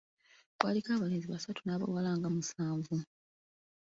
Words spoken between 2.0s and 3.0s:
nga musanvu.